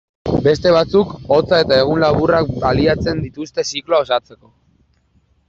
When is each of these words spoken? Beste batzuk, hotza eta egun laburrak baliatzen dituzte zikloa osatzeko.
Beste 0.45 0.69
batzuk, 0.75 1.11
hotza 1.35 1.59
eta 1.65 1.77
egun 1.81 2.01
laburrak 2.05 2.49
baliatzen 2.65 3.23
dituzte 3.27 3.67
zikloa 3.75 4.03
osatzeko. 4.09 4.53